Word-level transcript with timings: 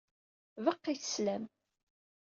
Beqqit 0.63 1.03
sslam. 1.07 1.43